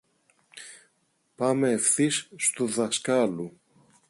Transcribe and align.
Πάμε 1.35 1.69
ευθύς 1.71 2.29
στου 2.35 2.65
δασκάλου. 2.67 3.59